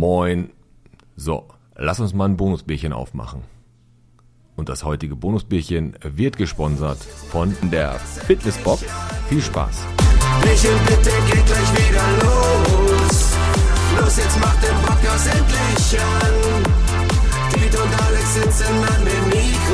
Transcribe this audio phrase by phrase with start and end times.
[0.00, 0.48] Moin.
[1.14, 1.46] So,
[1.76, 3.42] lass uns mal ein Bonusbierchen aufmachen.
[4.56, 8.86] Und das heutige Bonusbierchen wird gesponsert von der Fitnessbox.
[9.28, 9.84] Viel Spaß.
[10.42, 13.34] Michel, bitte geht gleich wieder los.
[14.00, 16.32] Los, jetzt macht den Podcast endlich an.
[17.52, 19.69] Piet und Alex sitzen an den Mikros.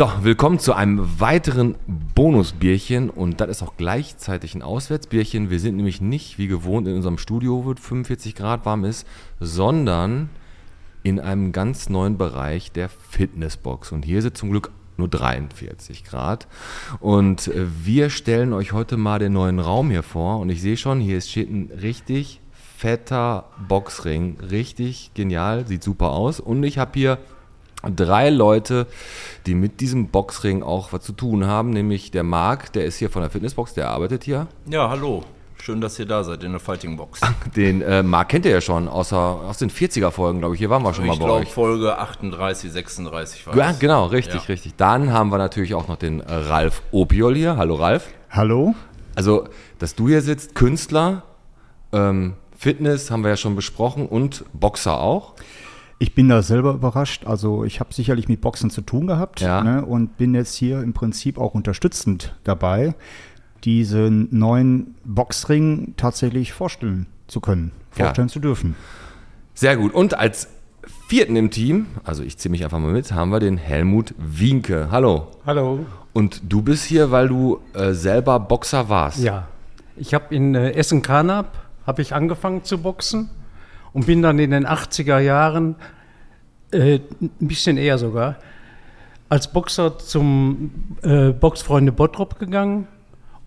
[0.00, 1.74] So, willkommen zu einem weiteren
[2.14, 5.50] Bonusbierchen und das ist auch gleichzeitig ein Auswärtsbierchen.
[5.50, 9.06] Wir sind nämlich nicht wie gewohnt in unserem Studio, wo es 45 Grad warm ist,
[9.40, 10.30] sondern
[11.02, 13.92] in einem ganz neuen Bereich der Fitnessbox.
[13.92, 16.48] Und hier sind zum Glück nur 43 Grad.
[17.00, 20.38] Und äh, wir stellen euch heute mal den neuen Raum hier vor.
[20.38, 22.40] Und ich sehe schon, hier steht ein richtig
[22.78, 24.38] fetter Boxring.
[24.50, 26.40] Richtig genial, sieht super aus.
[26.40, 27.18] Und ich habe hier
[27.96, 28.86] drei Leute,
[29.46, 33.10] die mit diesem Boxring auch was zu tun haben, nämlich der Marc, der ist hier
[33.10, 34.46] von der Fitnessbox, der arbeitet hier.
[34.68, 35.22] Ja, hallo.
[35.62, 37.20] Schön, dass ihr da seid in der Fighting Box.
[37.54, 40.58] Den äh, Marc kennt ihr ja schon außer, aus den 40er-Folgen, glaube ich.
[40.58, 41.52] Hier waren wir schon mal Ich bei glaube, euch.
[41.52, 44.46] Folge 38, 36 war Ja, genau, richtig, Ja.
[44.48, 44.76] richtig.
[44.76, 47.58] Dann haben wir natürlich auch noch den äh, Ralf Opiol hier.
[47.58, 48.08] Hallo Ralf.
[48.30, 48.74] Hallo?
[49.14, 51.24] Also, dass du hier sitzt, Künstler,
[51.92, 55.34] ähm, Fitness haben wir ja schon besprochen und Boxer auch.
[56.02, 57.26] Ich bin da selber überrascht.
[57.26, 59.62] Also ich habe sicherlich mit Boxen zu tun gehabt Ja.
[59.62, 62.94] ne, und bin jetzt hier im Prinzip auch unterstützend dabei,
[63.64, 68.06] diesen neuen Boxring tatsächlich vorstellen zu können, Ja.
[68.06, 68.76] vorstellen zu dürfen.
[69.52, 69.92] Sehr gut.
[69.92, 70.48] Und als
[71.06, 74.88] vierten im Team, also ich ziehe mich einfach mal mit, haben wir den Helmut Wienke.
[74.90, 75.28] Hallo.
[75.44, 75.80] Hallo.
[76.14, 79.18] Und du bist hier, weil du äh, selber Boxer warst.
[79.22, 79.48] Ja,
[79.96, 83.28] ich habe in äh, Essen-Karnap habe ich angefangen zu boxen
[83.92, 85.76] und bin dann in den 80er Jahren,
[86.72, 88.36] äh, ein bisschen eher sogar,
[89.28, 90.70] als Boxer zum
[91.02, 92.86] äh, Boxfreunde Bottrop gegangen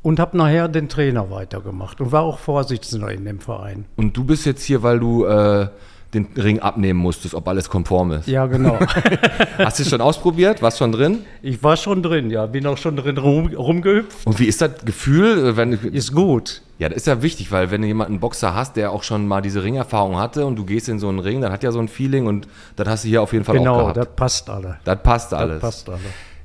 [0.01, 3.85] und habe nachher den Trainer weitergemacht und war auch Vorsitzender in dem Verein.
[3.95, 5.67] Und du bist jetzt hier, weil du äh,
[6.13, 8.27] den Ring abnehmen musstest, ob alles konform ist.
[8.27, 8.79] Ja, genau.
[9.57, 10.61] Hast du es schon ausprobiert?
[10.61, 11.19] Warst schon drin?
[11.41, 14.25] ich war schon drin, ja, bin auch schon drin rum, rumgehüpft.
[14.25, 16.61] Und wie ist das Gefühl, wenn Ist gut.
[16.79, 19.41] Ja, das ist ja wichtig, weil wenn du jemanden Boxer hast, der auch schon mal
[19.41, 21.87] diese Ringerfahrung hatte und du gehst in so einen Ring, dann hat ja so ein
[21.87, 23.97] Feeling und das hast du hier auf jeden Fall auch Genau, gehabt.
[23.97, 24.77] das passt alle.
[24.83, 25.61] Das passt alles.
[25.61, 25.99] Das passt alle.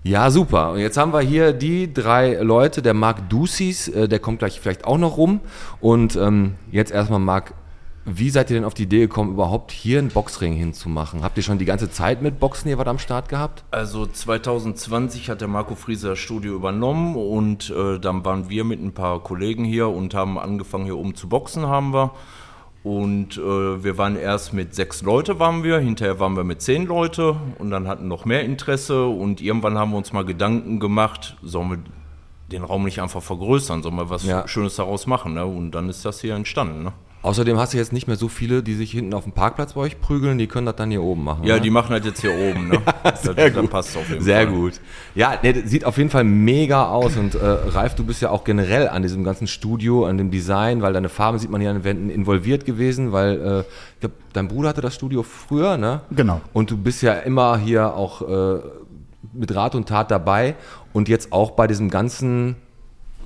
[0.05, 0.73] Ja, super.
[0.73, 2.83] Und jetzt haben wir hier die drei Leute.
[2.83, 5.41] Der Marc Ducis, äh, der kommt gleich vielleicht auch noch rum.
[5.81, 7.53] Und ähm, jetzt erstmal, Marc,
[8.11, 11.23] wie seid ihr denn auf die Idee gekommen, überhaupt hier einen Boxring hinzumachen?
[11.23, 13.65] Habt ihr schon die ganze Zeit mit Boxen hier was am Start gehabt?
[13.71, 18.83] Also 2020 hat der Marco Frieser das Studio übernommen und äh, dann waren wir mit
[18.83, 22.13] ein paar Kollegen hier und haben angefangen hier oben zu boxen haben wir.
[22.85, 26.87] Und äh, wir waren erst mit sechs Leute waren wir, hinterher waren wir mit zehn
[26.87, 31.37] Leute und dann hatten noch mehr Interesse und irgendwann haben wir uns mal Gedanken gemacht,
[31.43, 31.79] sollen wir
[32.53, 34.47] den Raum nicht einfach vergrößern, sollen wir was Ja.
[34.49, 35.35] Schönes daraus machen.
[35.35, 35.45] Ne?
[35.45, 36.85] Und dann ist das hier entstanden.
[36.85, 36.93] Ne?
[37.21, 39.81] Außerdem hast du jetzt nicht mehr so viele, die sich hinten auf dem Parkplatz bei
[39.81, 41.45] euch prügeln, die können das dann hier oben machen.
[41.45, 41.61] Ja, ne?
[41.61, 42.69] die machen das jetzt hier oben.
[42.69, 42.81] Ne?
[43.03, 43.71] das, Sehr das gut.
[43.71, 44.55] passt auf jeden Sehr Fall.
[44.55, 44.81] gut.
[45.17, 47.17] Ja, nee, das sieht auf jeden Fall mega aus.
[47.17, 50.81] Und äh, Ralf, du bist ja auch generell an diesem ganzen Studio, an dem Design,
[50.81, 53.61] weil deine Farben sieht man hier an den Wänden involviert gewesen, weil äh,
[53.95, 56.03] ich glaube, dein Bruder hatte das Studio früher, ne?
[56.13, 56.41] Genau.
[56.53, 58.61] Und du bist ja immer hier auch äh,
[59.33, 60.55] mit Rat und Tat dabei
[60.93, 62.57] und jetzt auch bei diesem ganzen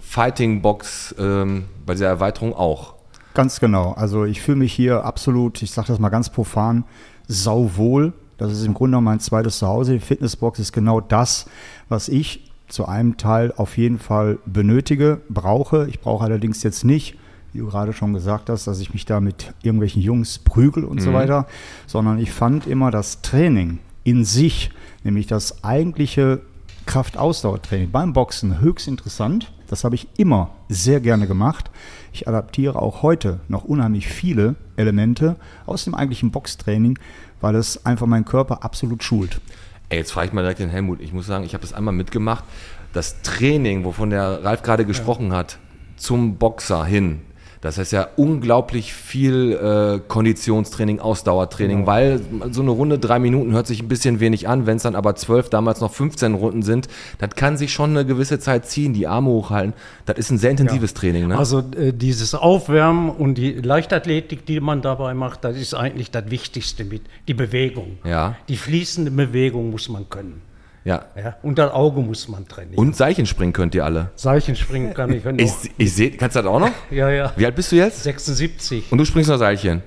[0.00, 2.94] Fighting Box, ähm, bei dieser Erweiterung auch.
[3.34, 3.92] Ganz genau.
[3.92, 6.84] Also ich fühle mich hier absolut, ich sage das mal ganz profan,
[7.28, 8.12] sauwohl.
[8.36, 9.92] Das ist im Grunde mein zweites Zuhause.
[9.94, 11.46] Die Fitnessbox ist genau das,
[11.88, 15.86] was ich zu einem Teil auf jeden Fall benötige, brauche.
[15.88, 17.16] Ich brauche allerdings jetzt nicht,
[17.52, 21.00] wie du gerade schon gesagt hast, dass ich mich da mit irgendwelchen Jungs prügel und
[21.00, 21.46] so weiter,
[21.86, 24.70] sondern ich fand immer das Training in sich,
[25.04, 26.40] nämlich das eigentliche
[26.86, 29.52] Kraftausdauertraining beim Boxen höchst interessant.
[29.68, 31.70] Das habe ich immer sehr gerne gemacht.
[32.12, 36.98] Ich adaptiere auch heute noch unheimlich viele Elemente aus dem eigentlichen Boxtraining,
[37.40, 39.40] weil es einfach meinen Körper absolut schult.
[39.88, 41.00] Ey, jetzt frage ich mal direkt den Helmut.
[41.00, 42.44] Ich muss sagen, ich habe das einmal mitgemacht.
[42.92, 45.58] Das Training, wovon der Ralf gerade gesprochen hat,
[45.96, 47.22] zum Boxer hin,
[47.62, 52.20] Das heißt ja unglaublich viel äh, Konditionstraining, Ausdauertraining, weil
[52.50, 55.14] so eine Runde drei Minuten hört sich ein bisschen wenig an, wenn es dann aber
[55.14, 56.88] zwölf, damals noch 15 Runden sind,
[57.18, 59.74] das kann sich schon eine gewisse Zeit ziehen, die Arme hochhalten.
[60.06, 61.38] Das ist ein sehr intensives Training, ne?
[61.38, 66.32] Also äh, dieses Aufwärmen und die Leichtathletik, die man dabei macht, das ist eigentlich das
[66.32, 67.98] Wichtigste mit, die Bewegung.
[68.04, 68.34] Ja.
[68.48, 70.42] Die fließende Bewegung muss man können.
[70.84, 71.04] Ja.
[71.16, 71.36] Ja?
[71.42, 72.78] Und das Auge muss man trainieren.
[72.78, 74.10] Und Seichenspringen könnt ihr alle.
[74.16, 75.32] Seichenspringen kann ich noch.
[75.36, 76.70] Ich, ich sehe, kannst du das auch noch?
[76.90, 77.32] ja, ja.
[77.36, 78.02] Wie alt bist du jetzt?
[78.02, 78.90] 76.
[78.90, 79.82] Und du springst noch Seilchen.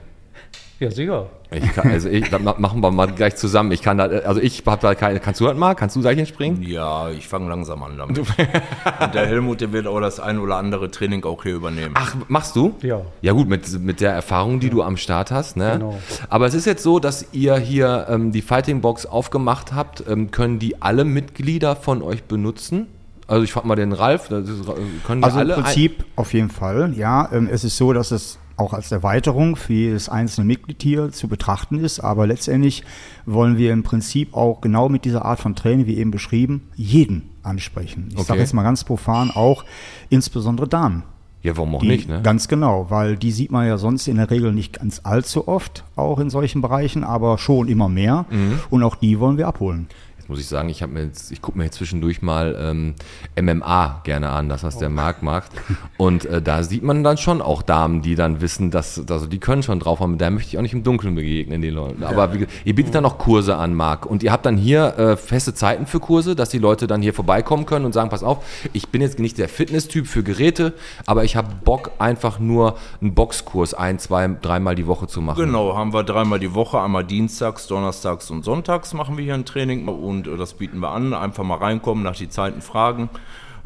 [0.80, 1.30] Ja, sicher.
[1.56, 3.72] Ich kann, also ich, das ma- machen wir mal gleich zusammen.
[3.72, 5.20] Ich kann da, also ich habe da keine.
[5.20, 5.74] Kannst du das mal?
[5.76, 6.62] Kannst du Seilchen springen?
[6.62, 8.18] Ja, ich fange langsam an damit.
[8.20, 11.94] Und der Helmut, der wird auch das ein oder andere Training auch hier übernehmen.
[11.98, 12.74] Ach, machst du?
[12.82, 13.02] Ja.
[13.22, 15.58] Ja gut, mit, mit der Erfahrung, die du am Start hast.
[15.58, 15.72] Ne?
[15.74, 15.98] Genau.
[16.30, 20.04] Aber es ist jetzt so, dass ihr hier ähm, die Fighting Box aufgemacht habt.
[20.08, 22.88] Ähm, können die alle Mitglieder von euch benutzen?
[23.28, 24.28] Also ich frage mal den Ralf.
[24.28, 24.74] Das ist, äh,
[25.06, 27.28] können die Also alle im Prinzip auf jeden Fall, ja.
[27.32, 31.28] Ähm, es ist so, dass es auch als Erweiterung für jedes einzelne Mitglied hier zu
[31.28, 32.00] betrachten ist.
[32.00, 32.84] Aber letztendlich
[33.26, 37.30] wollen wir im Prinzip auch genau mit dieser Art von Training, wie eben beschrieben, jeden
[37.44, 38.08] ansprechen.
[38.12, 38.26] Ich Okay.
[38.28, 39.66] sage jetzt mal ganz profan auch
[40.10, 41.04] insbesondere Damen.
[41.44, 42.22] Ja, warum auch Die, nicht, ne?
[42.24, 45.84] Ganz genau, weil die sieht man ja sonst in der Regel nicht ganz allzu oft,
[45.96, 48.26] auch in solchen Bereichen, aber schon immer mehr.
[48.32, 48.60] Mhm.
[48.72, 49.88] Und auch die wollen wir abholen.
[50.26, 52.96] Jetzt muss ich sagen, ich habe mir jetzt, ich gucke mir jetzt zwischendurch mal ähm,
[53.40, 55.52] MMA gerne an, das was der Marc macht.
[55.98, 59.38] Und äh, da sieht man dann schon auch Damen, die dann wissen, dass, also die
[59.38, 60.18] können schon drauf haben.
[60.18, 62.08] Da möchte ich auch nicht im Dunkeln begegnen, die Leute.
[62.08, 64.08] Aber wie, ihr bietet dann auch Kurse an, Marc.
[64.08, 67.14] Und ihr habt dann hier äh, feste Zeiten für Kurse, dass die Leute dann hier
[67.14, 68.44] vorbeikommen können und sagen, pass auf,
[68.74, 70.74] ich bin jetzt nicht der Fitnesstyp für Geräte,
[71.06, 75.40] aber ich habe Bock einfach nur einen Boxkurs ein, zwei, dreimal die Woche zu machen.
[75.40, 79.46] Genau, haben wir dreimal die Woche, einmal dienstags, donnerstags und sonntags machen wir hier ein
[79.46, 81.14] Training und äh, das bieten wir an.
[81.14, 83.10] Einfach mal reinkommen, nach die Zeiten fragen.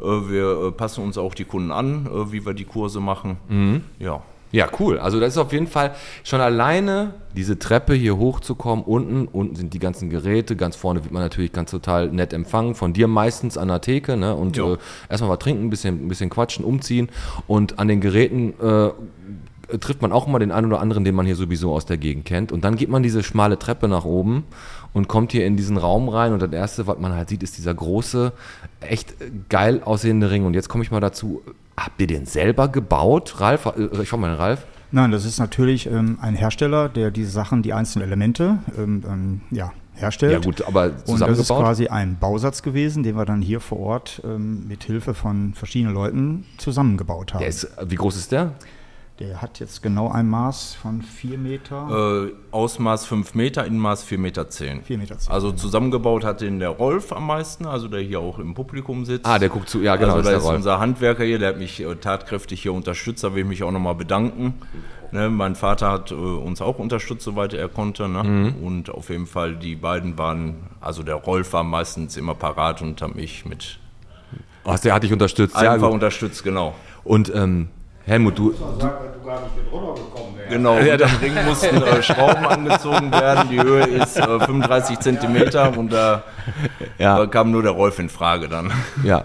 [0.00, 3.84] Äh, Wir äh, passen uns auch die Kunden an, wie wir die Kurse machen.
[3.98, 4.22] Ja.
[4.52, 4.98] Ja, cool.
[4.98, 5.94] Also das ist auf jeden Fall
[6.24, 8.84] schon alleine diese Treppe hier hochzukommen.
[8.84, 10.56] Unten, unten sind die ganzen Geräte.
[10.56, 12.74] Ganz vorne wird man natürlich ganz total nett empfangen.
[12.74, 14.16] Von dir meistens an der Theke.
[14.16, 14.34] Ne?
[14.34, 14.76] Und äh,
[15.08, 17.10] erstmal was trinken, ein bisschen, ein bisschen quatschen, umziehen.
[17.46, 18.90] Und an den Geräten äh,
[19.78, 22.24] trifft man auch immer den einen oder anderen, den man hier sowieso aus der Gegend
[22.24, 22.50] kennt.
[22.50, 24.44] Und dann geht man diese schmale Treppe nach oben
[24.92, 26.32] und kommt hier in diesen Raum rein.
[26.32, 28.32] Und das Erste, was man halt sieht, ist dieser große,
[28.80, 30.44] echt äh, geil aussehende Ring.
[30.44, 31.42] Und jetzt komme ich mal dazu.
[31.76, 33.66] Habt ihr den selber gebaut, Ralf?
[33.66, 34.66] Äh, Ich schau mal den Ralf.
[34.92, 39.40] Nein, das ist natürlich ähm, ein Hersteller, der diese Sachen, die einzelnen Elemente ähm, ähm,
[39.52, 40.32] ja, herstellt.
[40.32, 41.62] Ja gut, aber Und das ist zusammengebaut?
[41.62, 45.94] quasi ein Bausatz gewesen, den wir dann hier vor Ort ähm, mit Hilfe von verschiedenen
[45.94, 47.38] Leuten zusammengebaut haben.
[47.40, 48.52] Der ist, wie groß ist der?
[49.20, 52.26] Der hat jetzt genau ein Maß von 4 Meter.
[52.26, 54.48] Äh, Ausmaß 5 Meter, Innenmaß 4,10 Meter.
[54.48, 54.82] 10.
[54.82, 55.30] 4 Meter zehn.
[55.30, 59.26] Also zusammengebaut hat den der Rolf am meisten, also der hier auch im Publikum sitzt.
[59.26, 61.50] Ah, der guckt zu, ja genau, also das da ist ist unser Handwerker hier, der
[61.50, 64.54] hat mich äh, tatkräftig hier unterstützt, da will ich mich auch nochmal bedanken.
[65.12, 68.08] Ne, mein Vater hat äh, uns auch unterstützt, soweit er konnte.
[68.08, 68.22] Ne?
[68.22, 68.54] Mhm.
[68.62, 73.02] Und auf jeden Fall, die beiden waren, also der Rolf war meistens immer parat und
[73.02, 73.80] hat mich mit
[74.64, 75.94] Ach, der hat dich unterstützt, einfach gut.
[75.94, 76.74] unterstützt, genau.
[77.02, 77.68] Und ähm,
[78.06, 78.54] Helmut, du,
[80.48, 83.48] Genau, Ja, ja, dem Ring mussten äh, Schrauben angezogen werden.
[83.50, 86.24] Die Höhe ist äh, 35 Zentimeter und da
[86.98, 88.72] ja, äh, kam nur der Rolf in Frage dann.
[89.04, 89.22] ja.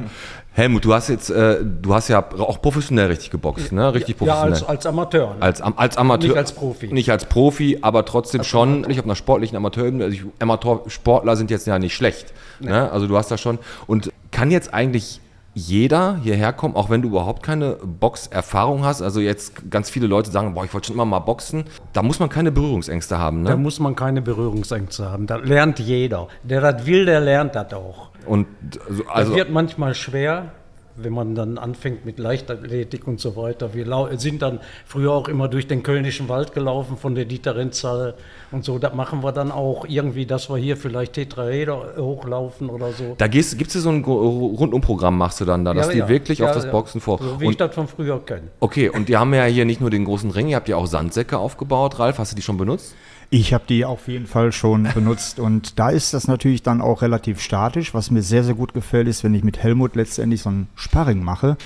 [0.58, 3.94] Helmut, du hast jetzt, äh, du hast ja auch professionell richtig geboxt, ne?
[3.94, 4.54] Richtig Ja, professionell.
[4.54, 5.28] als, als Amateur.
[5.32, 5.42] ne?
[5.42, 6.30] Als, Am- als Amateur.
[6.30, 6.94] Nicht als Profi.
[6.94, 10.06] Nicht als Profi, aber trotzdem schon, nicht auf einer sportlichen Amateurebene.
[10.06, 12.32] Also Amateursportler sind jetzt ja nicht schlecht.
[12.62, 12.90] Ne?
[12.90, 13.60] Also du hast da schon.
[13.86, 15.20] Und kann jetzt eigentlich
[15.56, 19.02] jeder hierher kommen, auch wenn du überhaupt keine Boxerfahrung hast?
[19.02, 21.64] Also jetzt ganz viele Leute sagen, boah, ich wollte schon immer mal boxen.
[21.94, 23.58] Da muss man keine Berührungsängste haben, Da ne?
[23.58, 25.28] muss man keine Berührungsängste haben.
[25.28, 26.28] Das lernt jeder.
[26.44, 28.10] Der das will, der lernt das auch.
[28.26, 28.48] Und
[28.88, 30.52] also, Das also wird manchmal schwer,
[30.98, 33.74] wenn man dann anfängt mit Leichtathletik und so weiter.
[33.74, 33.86] Wir
[34.18, 38.16] sind dann früher auch immer durch den Kölnischen Wald gelaufen von der Dieterenzhalle
[38.52, 38.80] und so.
[38.80, 43.16] Das machen wir dann auch irgendwie, dass wir hier vielleicht Tetraeder hochlaufen oder so.
[43.18, 46.10] da gibt's dir so ein Rundumprogramm machst du dann da, dass Ja, die ja.
[46.10, 46.70] wirklich Ja, auf das.
[46.72, 47.20] Boxen vor.
[47.22, 48.44] So wie ich Und, das von früher kenne.
[48.60, 50.88] okay, und die haben ja hier nicht nur den großen Ring, ihr habt ja auch
[50.88, 52.00] Sandsäcke aufgebaut.
[52.00, 52.96] Ralf, hast du die schon benutzt?
[53.38, 57.02] Ich habe die auf jeden Fall schon benutzt und da ist das natürlich dann auch
[57.02, 57.94] relativ statisch.
[57.94, 61.22] Was mir sehr, sehr gut gefällt, ist, wenn ich mit Helmut letztendlich so ein Sparring
[61.22, 61.58] mache.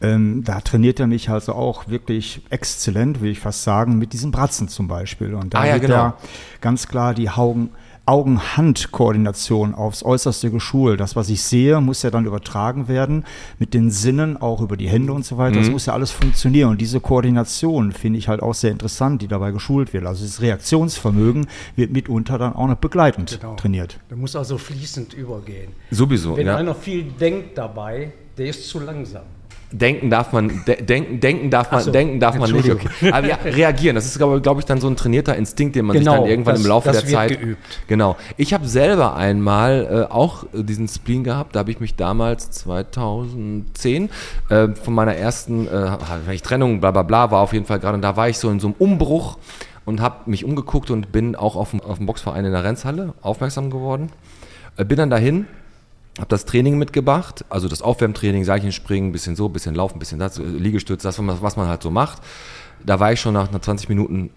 [0.00, 4.30] Ähm, da trainiert er mich also auch wirklich exzellent, will ich fast sagen, mit diesen
[4.30, 5.34] Bratzen zum Beispiel.
[5.34, 5.96] Und da Ah ja, wird genau.
[5.96, 6.16] er
[6.62, 7.68] ganz klar die Augen,
[8.04, 10.98] Augen-Hand-Koordination aufs Äußerste geschult.
[10.98, 13.24] Das, was ich sehe, muss ja dann übertragen werden
[13.60, 15.56] mit den Sinnen, auch über die Hände und so weiter.
[15.56, 15.62] Mhm.
[15.62, 16.70] Das muss ja alles funktionieren.
[16.70, 20.04] Und diese Koordination finde ich halt auch sehr interessant, die dabei geschult wird.
[20.04, 20.40] Also das
[21.02, 23.54] Reaktionsvermögen wird mitunter dann auch noch begleitend Genau.
[23.56, 23.98] trainiert.
[24.10, 25.72] Der muss also fließend übergehen.
[25.90, 26.36] Sowieso.
[26.36, 26.56] Wenn ja.
[26.56, 29.22] einer viel denkt dabei, der ist zu langsam.
[29.74, 32.68] Denken darf man, de denken, denken darf man, so, denken darf man nicht.
[32.70, 33.10] Okay.
[33.10, 35.96] Aber ja, reagieren, das ist, glaube glaub ich, dann so ein trainierter Instinkt, den man
[35.96, 37.40] sich Genau, dann irgendwann das- im Laufe das der wird Zeit.
[37.40, 37.62] geübt.
[37.88, 38.16] Genau.
[38.36, 41.56] Ich habe selber einmal äh, auch diesen Spleen gehabt.
[41.56, 44.10] Da habe ich mich damals 2010
[44.50, 47.94] äh, von meiner ersten, äh, Trennung, bla bla bla, war auf jeden Fall gerade.
[47.94, 49.38] Und da war ich so in so einem Umbruch
[49.84, 53.14] und habe mich umgeguckt und bin auch auf dem, auf dem Boxverein in der Renzhalle
[53.22, 54.10] aufmerksam geworden.
[54.76, 55.46] Äh, bin dann dahin
[56.18, 60.42] habe das Training mitgebracht, also das Aufwärmtraining, Seilchenspringen, bisschen so, bisschen laufen, bisschen das, äh,
[60.42, 62.20] Liegestütz, das, was man- was man halt so macht.
[62.84, 64.28] Da war ich schon nach, nach 20 Minuten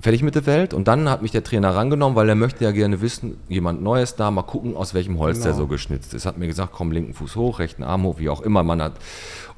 [0.00, 0.72] fertig mit der Welt.
[0.74, 4.14] Und dann hat mich der Trainer rangenommen, weil er möchte ja gerne wissen, jemand Neues
[4.14, 6.24] da, mal gucken, aus welchem Holz der so geschnitzt ist.
[6.24, 8.92] Hat mir gesagt, komm, linken Fuß hoch, rechten Arm hoch, wie auch immer man hat.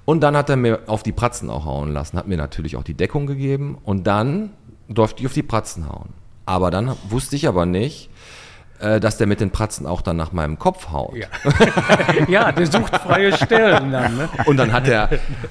[0.06, 2.84] Und dann hat er mir auf die Pratzen auch hauen lassen, hat mir natürlich auch
[2.84, 4.50] die Deckung gegeben und dann
[4.88, 6.12] durfte ich auf die Pratzen hauen.
[6.44, 8.08] Aber dann wusste ich aber nicht,
[8.78, 11.14] dass der mit den Pratzen auch dann nach meinem Kopf haut.
[11.16, 11.26] Ja.
[12.28, 14.16] ja, der sucht freie Stellen dann.
[14.16, 14.28] Ne?
[14.46, 15.08] Und dann hat er,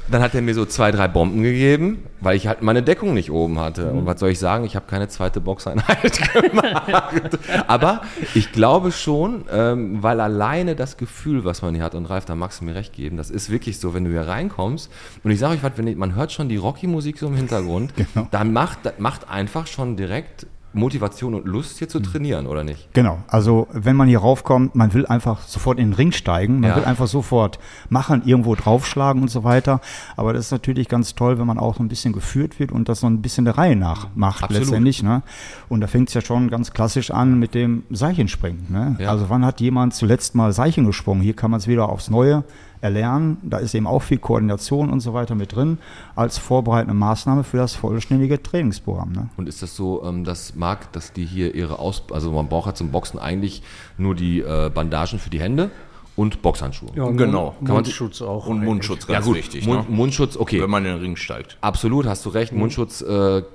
[0.09, 3.31] dann hat er mir so zwei, drei Bomben gegeben, weil ich halt meine Deckung nicht
[3.31, 3.91] oben hatte.
[3.91, 4.65] Und was soll ich sagen?
[4.65, 7.39] Ich habe keine zweite Boxeinheit gemacht.
[7.67, 8.01] Aber
[8.33, 12.35] ich glaube schon, ähm, weil alleine das Gefühl, was man hier hat, und Ralf, da
[12.35, 14.91] magst du mir recht geben, das ist wirklich so, wenn du hier reinkommst.
[15.23, 17.93] Und ich sage euch was, wenn ich, man hört schon die Rocky-Musik so im Hintergrund,
[18.31, 22.93] dann macht, macht einfach schon direkt Motivation und Lust hier zu trainieren, oder nicht?
[22.93, 26.69] Genau, also wenn man hier raufkommt, man will einfach sofort in den Ring steigen, man
[26.71, 26.75] Ja.
[26.75, 29.81] will einfach sofort machen, irgendwo draufschlagen und so weiter.
[30.17, 32.89] Aber das ist natürlich ganz toll, wenn man auch so ein bisschen geführt wird und
[32.89, 34.63] das so ein bisschen der Reihe nach macht Absolut.
[34.63, 35.01] letztendlich.
[35.03, 35.23] Ne?
[35.69, 38.65] Und da fängt es ja schon ganz klassisch an mit dem Seichenspringen.
[38.69, 38.95] Ne?
[38.99, 39.09] Ja.
[39.09, 41.21] Also wann hat jemand zuletzt mal Seichen gesprungen?
[41.21, 42.43] Hier kann man es wieder aufs Neue
[42.85, 43.37] erlernen.
[43.43, 45.77] Da ist eben auch viel Koordination und so weiter mit drin,
[46.15, 49.11] als vorbereitende Maßnahme für das vollständige Trainingsprogramm.
[49.11, 49.29] Ne?
[49.35, 52.03] Und ist das so, ähm, dass Marc, dass die hier ihre Aus...
[52.11, 53.63] Also man braucht ja zum Boxen eigentlich
[53.97, 55.71] nur die äh, Bandagen für die Hände
[56.15, 56.89] und Boxhandschuhe.
[56.95, 57.55] Ja, und Genau.
[57.59, 58.47] Mund- Mundschutz auch.
[58.47, 58.67] Und eigentlich.
[58.69, 59.65] Mundschutz, Ja ganz gut, wichtig.
[59.67, 59.95] Mund, ne?
[59.95, 60.61] Mundschutz, okay.
[60.61, 61.57] Wenn man in den Ring steigt.
[61.61, 62.53] Absolut, hast du recht.
[62.53, 62.59] Mhm.
[62.59, 63.05] Mundschutz äh,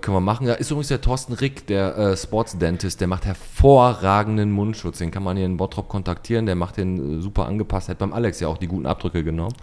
[0.00, 0.46] können wir machen.
[0.46, 4.98] Ja, ist übrigens der Thorsten Rick, der äh, Sports Dentist, der macht hervorragenden Mundschutz.
[4.98, 6.46] Den kann man hier in Bottrop kontaktieren.
[6.46, 7.88] Der macht den äh, super angepasst.
[7.88, 9.54] Hat beim Alex ja auch die guten Abdrücke genommen.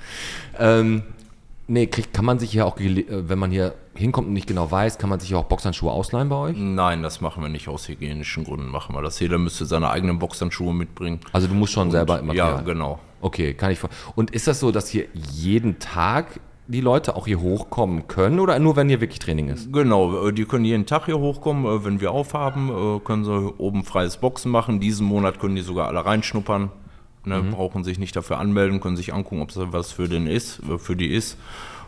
[0.58, 1.04] Ähm,
[1.68, 4.70] nee, kriegt, kann man sich hier auch, äh, wenn man hier hinkommt und nicht genau
[4.70, 6.58] weiß, kann man sich hier auch Boxhandschuhe ausleihen bei euch?
[6.58, 8.70] Nein, das machen wir nicht aus hygienischen Gründen.
[8.70, 9.20] Machen wir das.
[9.20, 11.20] Jeder müsste seine eigenen Boxhandschuhe mitbringen.
[11.34, 13.00] Also du musst schon selber im Ja, genau.
[13.22, 13.80] Okay, kann ich.
[14.16, 18.60] Und ist das so, dass hier jeden Tag die Leute auch hier hochkommen können oder
[18.60, 19.72] nur wenn hier wirklich Training ist?
[19.72, 21.66] Genau, äh, die können jeden Tag hier hochkommen.
[21.66, 24.80] äh, Wenn wir aufhaben, können sie oben freies Boxen machen.
[24.80, 26.70] Diesen Monat können die sogar alle reinschnuppern.
[27.28, 27.52] Ne, Mhm.
[27.52, 30.96] Brauchen sich nicht dafür anmelden, können sich angucken, ob es was für den ist, für
[30.96, 31.38] die ist.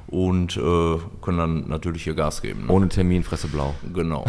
[0.07, 2.65] Und äh, können dann natürlich hier Gas geben.
[2.65, 2.71] Ne?
[2.71, 3.75] Ohne Termin, Fresse blau.
[3.93, 4.25] Genau.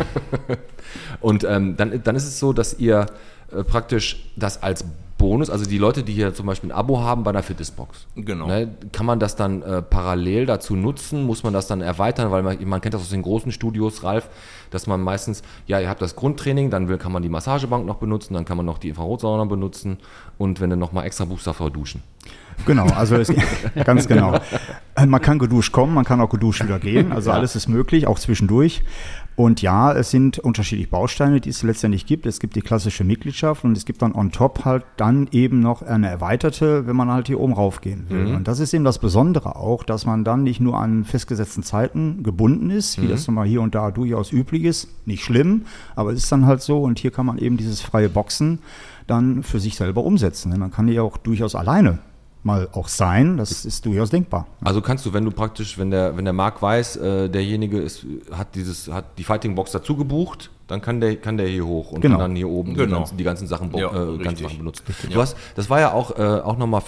[1.20, 3.06] Und ähm, dann, dann ist es so, dass ihr
[3.50, 4.84] äh, praktisch das als
[5.20, 8.46] Bonus, also die Leute, die hier zum Beispiel ein Abo haben bei einer Fitnessbox, Genau.
[8.46, 11.24] ne, kann man das dann äh, parallel dazu nutzen?
[11.24, 12.30] Muss man das dann erweitern?
[12.30, 14.30] Weil man, man kennt das aus den großen Studios, Ralf,
[14.70, 17.96] dass man meistens, ja, ihr habt das Grundtraining, dann will, kann man die Massagebank noch
[17.96, 19.98] benutzen, dann kann man noch die Infrarotsauna benutzen
[20.38, 22.02] und wenn du nochmal extra buchst, auch duschen.
[22.66, 23.32] Genau, also es,
[23.84, 24.38] ganz genau.
[25.06, 27.12] Man kann geduscht kommen, man kann auch geduscht wieder gehen.
[27.12, 28.82] Also alles ist möglich, auch zwischendurch.
[29.36, 32.26] Und ja, es sind unterschiedliche Bausteine, die es letztendlich gibt.
[32.26, 35.80] Es gibt die klassische Mitgliedschaft und es gibt dann on top halt dann eben noch
[35.80, 38.34] eine erweiterte, wenn man halt hier oben raufgehen will.
[38.34, 42.22] Und das ist eben das Besondere auch, dass man dann nicht nur an festgesetzten Zeiten
[42.22, 44.88] gebunden ist, wie das nun mal hier und da durchaus üblich ist.
[45.06, 45.62] Nicht schlimm,
[45.96, 46.82] aber es ist dann halt so.
[46.82, 48.58] Und hier kann man eben dieses freie Boxen
[49.06, 50.54] dann für sich selber umsetzen.
[50.58, 51.98] Man kann hier auch durchaus alleine
[52.42, 53.36] mal auch sein.
[53.36, 54.46] Das ist durchaus denkbar.
[54.62, 58.06] Also kannst du, wenn du praktisch, wenn der, wenn der Marc weiß, äh, derjenige ist,
[58.32, 61.92] hat dieses, hat die Fighting Box dazu gebucht, dann kann der, kann der hier hoch
[61.92, 62.14] und Genau.
[62.16, 62.98] kann dann hier oben die, Genau.
[62.98, 64.44] ganzen, die ganzen Sachen, Ja, äh, ganzen.
[64.44, 64.84] Sachen benutzen.
[65.12, 66.82] Du hast, das war ja auch, äh, auch nochmal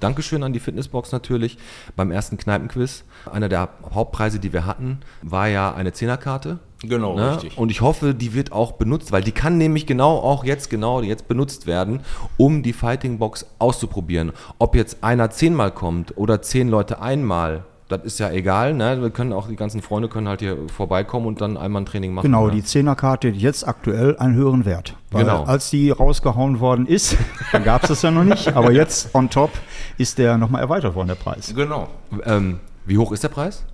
[0.00, 1.58] Dankeschön an die Fitnessbox natürlich
[1.96, 3.04] beim ersten Kneipenquiz.
[3.30, 6.58] Einer der Hauptpreise, die wir hatten, war ja eine Zehnerkarte.
[6.82, 7.32] Genau, Ne?
[7.32, 7.58] richtig.
[7.58, 11.02] Und ich hoffe, die wird auch benutzt, weil die kann nämlich genau auch jetzt genau
[11.02, 12.00] jetzt benutzt werden,
[12.36, 14.32] um die Fighting Box auszuprobieren.
[14.60, 18.74] Ob jetzt einer zehnmal kommt oder zehn Leute einmal, das ist ja egal.
[18.74, 19.00] Ne?
[19.00, 22.12] Wir können auch die ganzen Freunde können halt hier vorbeikommen und dann einmal ein Training
[22.12, 22.26] machen.
[22.26, 22.52] Genau, ne?
[22.52, 24.94] die Zehnerkarte hat jetzt aktuell einen höheren Wert.
[25.10, 25.44] Weil Genau.
[25.44, 27.16] als die rausgehauen worden ist,
[27.52, 29.50] da gab es das ja noch nicht, aber jetzt on top
[29.96, 31.52] ist der nochmal erweitert worden, der Preis.
[31.54, 31.88] genau.
[32.24, 33.64] ähm, wie hoch ist der Preis?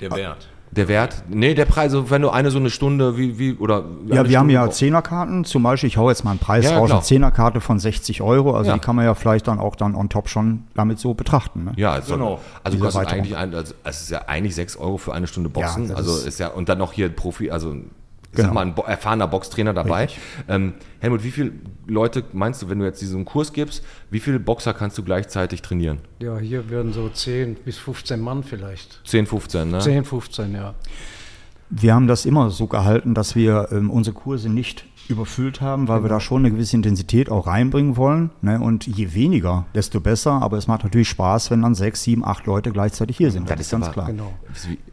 [0.00, 0.48] Der Wert.
[0.76, 1.22] Der Wert?
[1.28, 3.84] Nee, der Preis, also wenn du eine so eine Stunde, wie, wie, oder.
[4.06, 4.78] Ja, wir haben Stunde ja brauchst.
[4.78, 6.98] Zehnerkarten, zum Beispiel, ich hau jetzt mal einen Preis Ja, raus, klar.
[6.98, 8.74] eine Zehnerkarte von 60 Euro, also Ja.
[8.74, 11.64] die kann man ja vielleicht dann auch dann on top schon damit so betrachten.
[11.64, 11.72] Ne?
[11.76, 12.40] Ja, also, Genau.
[12.64, 15.60] also kostet eigentlich ein, also es ist ja eigentlich 6 Euro für eine Stunde Ja,
[15.60, 15.88] Boxen.
[15.88, 17.74] das also ist- ist ja, und dann noch hier Profi, also
[18.34, 18.48] ich Genau.
[18.48, 20.08] sag mal, ein bo erfahrener Boxtrainer dabei.
[20.48, 21.52] Ähm, Helmut, wie viele
[21.86, 25.62] Leute meinst du, wenn du jetzt diesen Kurs gibst, wie viele Boxer kannst du gleichzeitig
[25.62, 25.98] trainieren?
[26.20, 29.00] Ja, hier werden so 10 bis 15 Mann vielleicht.
[29.04, 29.78] 10, 15, ne?
[29.78, 30.74] 10, 15, ja.
[31.70, 36.02] Wir haben das immer so gehalten, dass wir ähm, unsere Kurse nicht überfüllt haben, weil
[36.02, 38.30] wir da schon eine gewisse Intensität auch reinbringen wollen.
[38.42, 38.60] Ne?
[38.60, 40.42] Und je weniger, desto besser.
[40.42, 43.50] Aber es macht natürlich Spaß, wenn dann sechs, sieben, acht Leute gleichzeitig hier sind.
[43.50, 44.06] Das, ist ganz aber- klar.
[44.06, 44.32] Genau.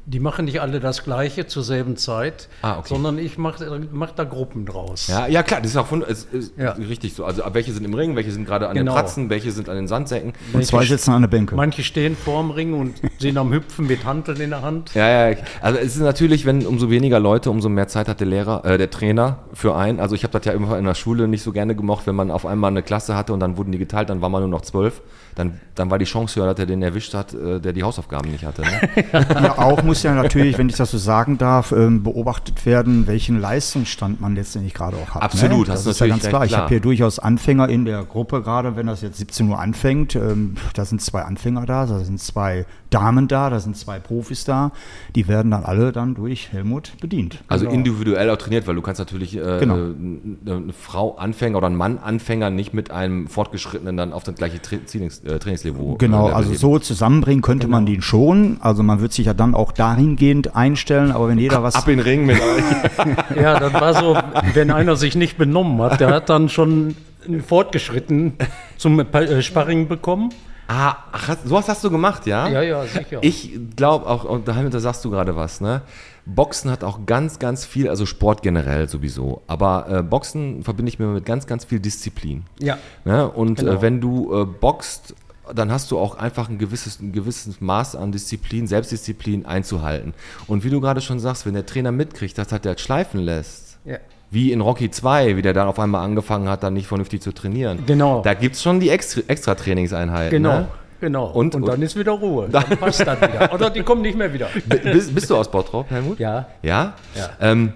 [0.06, 2.90] Die machen nicht alle das Gleiche zur selben Zeit, Ah, okay.
[2.90, 5.08] sondern ich mache mach da Gruppen draus.
[5.08, 6.72] Ja, ja klar, das ist auch von, es ist Ja.
[6.72, 7.24] richtig so.
[7.24, 8.92] Also welche sind im Ring, welche sind gerade an Genau.
[8.92, 10.34] den Pratzen, welche sind an den Sandsäcken.
[10.54, 11.56] Und zwei sitzen an der Bänke.
[11.56, 14.94] Manche stehen vorm Ring und sind am Hüpfen mit Hanteln in der Hand.
[14.96, 18.28] Ja, ja, also es ist natürlich, wenn umso weniger Leute, umso mehr Zeit hat der
[18.28, 20.00] Lehrer, äh, der Trainer für einen.
[20.02, 22.32] Also ich habe das ja immer in der Schule nicht so gerne gemocht, wenn man
[22.32, 24.62] auf einmal eine Klasse hatte und dann wurden die geteilt, dann war man nur noch
[24.62, 25.02] zwölf.
[25.36, 28.32] Dann, dann war die Chance höher, dass er den erwischt hat, äh, der die Hausaufgaben
[28.32, 28.64] nicht hatte.
[28.64, 28.68] Ne?
[29.42, 33.40] Ja, auch muss ja natürlich, wenn ich das so sagen darf, ähm, beobachtet werden, welchen
[33.40, 35.22] Leistungsstand man letztendlich gerade auch hat.
[35.22, 35.74] Absolut, ne?
[35.74, 36.42] das du ist ja ganz klar.
[36.42, 36.70] recht, Ich habe klar.
[36.70, 40.16] hier durchaus Anfänger in der Gruppe, gerade wenn das jetzt 17 Uhr anfängt.
[40.16, 44.44] Ähm, da sind zwei Anfänger da, da sind zwei Damen da, da sind zwei Profis
[44.46, 44.72] da.
[45.16, 47.40] Die werden dann alle dann durch Helmut bedient.
[47.48, 47.76] Also Genau.
[47.76, 49.76] individuell auch trainiert, weil du kannst natürlich äh, Genau.
[49.78, 54.36] äh, eine Frau Anfänger oder einen Mann Anfänger nicht mit einem Fortgeschrittenen dann auf das
[54.36, 55.96] gleiche Tra Trainings, äh, Trainingsniveau.
[55.98, 56.60] Genau, äh, also heben.
[56.60, 58.58] so zusammenbringen könnte man den schon.
[58.62, 61.98] Also man wird sich ja dann auch dahingehend einstellen, aber wenn jeder was Ab in
[61.98, 63.36] den Ring mit euch.
[63.42, 64.18] Ja, das war so,
[64.54, 66.96] wenn einer sich nicht benommen hat, der hat dann schon
[67.26, 68.34] einen Fortgeschritten
[68.78, 70.30] zum äh, Sparring bekommen.
[70.72, 72.48] Ah, ach, hast- sowas hast du gemacht, ja?
[72.48, 73.20] Ja, ja, sicher.
[73.22, 75.82] Ich glaube auch, und da, da sagst du gerade was, ne?
[76.26, 81.00] Boxen hat auch ganz, ganz viel, also Sport generell sowieso, aber äh, Boxen verbinde ich
[81.00, 82.44] mir mit ganz, ganz viel Disziplin.
[82.60, 82.78] ja.
[83.06, 83.28] Ne?
[83.30, 83.72] Und Genau.
[83.74, 85.16] äh, wenn du äh, boxt,
[85.54, 90.14] dann hast du auch einfach ein gewisses, ein gewisses Maß an Disziplin, Selbstdisziplin einzuhalten.
[90.48, 93.80] Und wie du gerade schon sagst, wenn der Trainer mitkriegt, dass er das schleifen lässt,
[93.84, 93.98] ja.
[94.32, 97.34] Wie in Rocky 2, wie der dann auf einmal angefangen hat, dann nicht vernünftig zu
[97.34, 97.86] trainieren.
[97.86, 98.22] Genau.
[98.24, 100.32] Da gibt es schon die extra, extra Trainingseinheiten.
[100.32, 100.68] Genau, Ne?
[101.02, 101.26] genau.
[101.32, 102.48] Und- Und, dann ist wieder Ruhe.
[102.50, 103.54] Dann passt das wieder.
[103.54, 104.48] Oder die kommen nicht mehr wieder.
[104.66, 106.18] Bist, bist du aus Bottrop, Helmut?
[106.20, 106.46] Ja.
[106.64, 106.94] Ja?
[107.14, 107.30] Ja.
[107.42, 107.74] Ähm,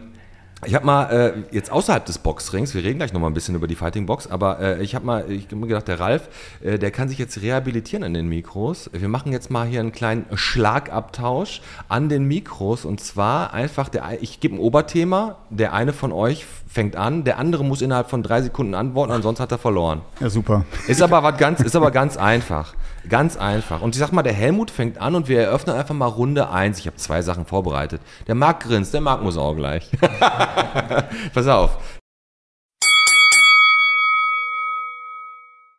[0.63, 3.55] ich habe mal äh, jetzt außerhalb des Boxrings, wir reden gleich noch mal ein bisschen
[3.55, 6.29] über die Fighting Box, aber äh, ich habe mal, ich hab mir gedacht, der Ralf,
[6.63, 8.89] äh, der kann sich jetzt rehabilitieren an den Mikros.
[8.93, 14.21] Wir machen jetzt mal hier einen kleinen Schlagabtausch an den Mikros und zwar einfach, der,
[14.21, 18.23] ich gebe ein Oberthema, der eine von euch fängt an, der andere muss innerhalb von
[18.23, 20.01] drei Sekunden antworten, ansonsten hat er verloren.
[20.19, 20.65] Ja, super.
[20.87, 22.73] Ist aber was ganz, ist aber ganz einfach.
[23.09, 23.81] Ganz einfach.
[23.81, 26.79] Und ich sag mal, der Helmut fängt an und wir eröffnen einfach mal Runde 1.
[26.79, 28.01] Ich habe zwei Sachen vorbereitet.
[28.27, 29.89] Der Marc grinst, der Marc muss auch gleich.
[31.33, 31.77] Pass auf.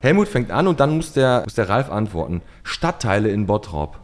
[0.01, 2.43] Helmut fängt an und dann muss der, muss der Ralf antworten.
[2.63, 3.99] Stadtteile in Bottrop.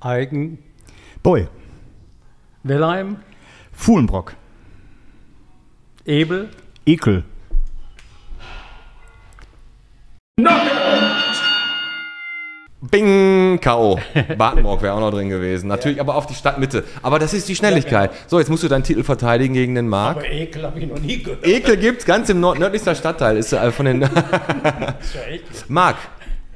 [0.00, 0.58] Eigen,
[1.22, 1.46] Boy,
[2.62, 3.18] Wellheim,
[3.72, 4.34] Fuhlenbrock,
[6.06, 6.48] Ebel,
[6.86, 7.24] Ekel,
[12.82, 13.98] Bing, K.O.
[14.38, 15.68] Badenburg wäre auch noch drin gewesen.
[15.68, 16.84] Natürlich, aber auf die Stadtmitte.
[17.02, 18.10] Aber das ist die Schnelligkeit.
[18.26, 20.16] So, jetzt musst du deinen Titel verteidigen gegen den Marc.
[20.16, 21.46] Aber Ekel habe ich noch nie gehört.
[21.46, 23.36] Ekel gibt's ganz im nord nördlichsten Stadtteil.
[23.36, 24.00] Ist äh, von den.
[24.10, 24.94] Ja.
[25.68, 25.96] Marc,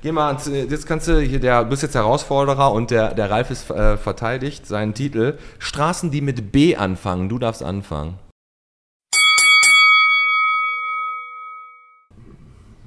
[0.02, 0.28] geh mal.
[0.28, 3.70] ans- Jetzt kannst du hier, der, du bist jetzt Herausforderer und der, der Ralf ist
[3.70, 5.36] äh, verteidigt seinen Titel.
[5.58, 7.28] Straßen, die mit B anfangen.
[7.28, 8.14] Du darfst anfangen.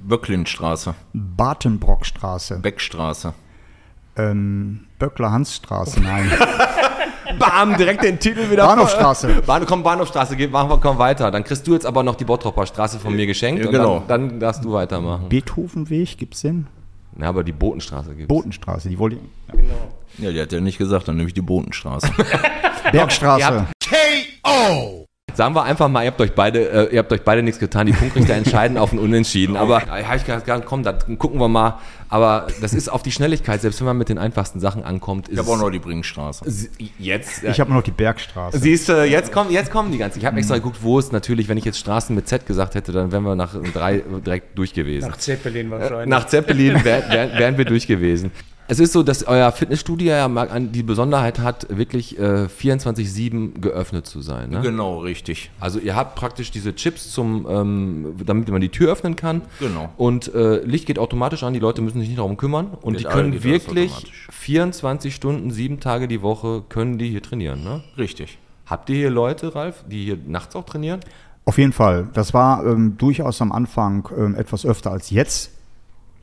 [0.08, 3.34] Böcklinstraße, Batenbrockstraße, Beckstraße,
[4.16, 6.30] ähm, Böckler-Hansstraße, nein,
[7.38, 8.66] Bam, direkt den Titel wieder.
[8.66, 9.42] Bahnhofstraße.
[9.46, 11.30] Bahn, komm, Bahnhofstraße, geh, machen wir, komm weiter.
[11.30, 13.60] Dann kriegst du jetzt aber noch die Bottropper Straße von mir geschenkt.
[13.60, 14.04] Ja, und genau.
[14.08, 15.28] Dann, dann darfst du weitermachen.
[15.28, 16.66] Beethovenweg, gibt's den?
[17.18, 18.28] Ja, aber die Botenstraße gibt's.
[18.28, 20.22] Botenstraße, die wollte ich.
[20.22, 22.10] Ja, die hat ja nicht gesagt, dann nehme ich die Botenstraße.
[22.92, 23.40] Bergstraße.
[23.40, 23.66] Ja.
[25.38, 27.86] Sagen wir einfach mal, ihr habt euch beide, äh, ihr habt euch beide nichts getan.
[27.86, 29.56] Die Punktrichter entscheiden auf ein Unentschieden.
[29.56, 31.78] Aber äh, habe ich gedacht, komm, da gucken wir mal.
[32.08, 35.28] Aber das ist auf die Schnelligkeit, selbst wenn man mit den einfachsten Sachen ankommt.
[35.28, 36.44] Ist Ich habe auch noch die Bringstraße.
[36.98, 37.44] Jetzt.
[37.44, 38.58] Ich habe noch die Bergstraße.
[38.58, 40.18] Siehst du, jetzt kommen, jetzt kommen die ganzen.
[40.18, 42.90] Ich habe extra geguckt, wo es natürlich, wenn ich jetzt Straßen mit Z gesagt hätte,
[42.90, 45.08] dann wären wir nach drei direkt durch gewesen.
[45.08, 46.08] Nach Zeppelin wahrscheinlich.
[46.08, 48.32] Nach Zeppelin wär, wär, wären wir durch gewesen.
[48.70, 54.20] Es ist so, dass euer Fitnessstudio ja die Besonderheit hat, wirklich äh, 24-7 geöffnet zu
[54.20, 54.50] sein.
[54.50, 54.60] Ne?
[54.60, 55.50] Genau, richtig.
[55.58, 59.40] Also ihr habt praktisch diese Chips zum, ähm, damit man die Tür öffnen kann.
[59.58, 59.90] Genau.
[59.96, 62.76] Und äh, Licht geht automatisch an, die Leute müssen sich nicht darum kümmern.
[62.82, 64.28] Und Mit die können wirklich automatisch.
[64.32, 67.64] 24 Stunden, sieben Tage die Woche, können die hier trainieren.
[67.64, 67.82] Ne?
[67.96, 68.36] Richtig.
[68.66, 71.00] Habt ihr hier Leute, Ralf, die hier nachts auch trainieren?
[71.46, 72.08] Auf jeden Fall.
[72.12, 75.52] Das war ähm, durchaus am Anfang ähm, etwas öfter als jetzt.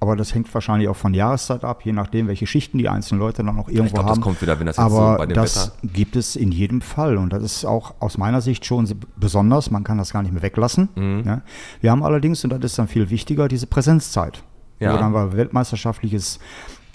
[0.05, 3.43] Aber das hängt wahrscheinlich auch von Jahreszeit ab, je nachdem, welche Schichten die einzelnen Leute
[3.43, 4.21] dann auch irgendwo glaub, das haben.
[4.21, 7.17] kommt wieder, wenn das jetzt so Aber bei dem das gibt es in jedem Fall.
[7.17, 8.87] Und das ist auch aus meiner Sicht schon
[9.17, 9.71] besonders.
[9.71, 10.89] Man kann das gar nicht mehr weglassen.
[10.95, 11.23] Mhm.
[11.25, 11.41] Ja.
[11.81, 14.43] Wir haben allerdings, und das ist dann viel wichtiger, diese Präsenzzeit.
[14.79, 14.93] Ja.
[14.93, 16.39] Wo dann wir weltmeisterschaftliches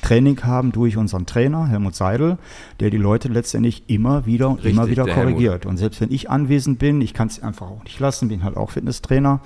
[0.03, 2.39] Training haben durch unseren Trainer, Helmut Seidel,
[2.81, 5.33] der die Leute letztendlich immer wieder und Richtig, immer wieder der Helmut.
[5.35, 5.67] korrigiert.
[5.67, 8.57] Und selbst wenn ich anwesend bin, ich kann es einfach auch nicht lassen, bin halt
[8.57, 9.41] auch Fitnesstrainer.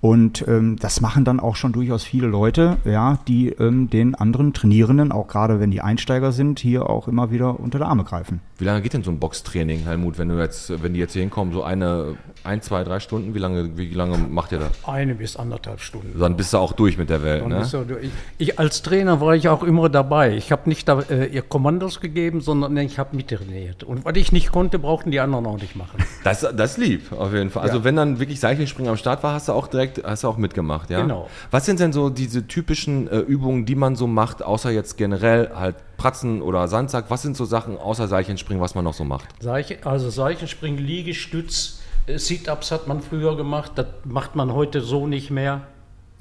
[0.00, 4.54] Und ähm, das machen dann auch schon durchaus viele Leute, ja, die ähm, den anderen
[4.54, 8.40] Trainierenden, auch gerade wenn die Einsteiger sind, hier auch immer wieder unter die Arme greifen.
[8.58, 11.22] Wie lange geht denn so ein Boxtraining, Helmut, wenn du jetzt, wenn die jetzt hier
[11.22, 14.70] hinkommen, so eine, ein, zwei, drei Stunden, wie lange, wie lange macht ihr das?
[14.86, 16.18] Eine bis anderthalb Stunden.
[16.18, 17.66] Dann bist du auch durch mit der Welt, ne?
[18.00, 20.36] ich, ich, als Trainer war ich auch immer dabei.
[20.36, 23.84] Ich habe nicht da, äh, ihr Kommandos gegeben, sondern ich habe mittrainiert.
[23.84, 25.98] Und was ich nicht konnte, brauchten die anderen auch nicht machen.
[26.22, 27.62] Das, das lieb, auf jeden Fall.
[27.62, 27.84] Also Ja.
[27.84, 30.90] wenn dann wirklich Seilchenspringen am Start war, hast du auch direkt, hast du auch mitgemacht,
[30.90, 31.00] ja?
[31.00, 31.30] Genau.
[31.50, 35.50] Was sind denn so diese typischen äh, Übungen, die man so macht, außer jetzt generell
[35.54, 37.06] halt Pratzen oder Sandsack?
[37.08, 39.28] Was sind so Sachen außer Seilchenspringen, was man noch so macht?
[39.40, 45.30] Seiche, also Seichenspringen, Liegestütz, Sit-Ups hat man früher gemacht, das macht man heute so nicht
[45.30, 45.62] mehr.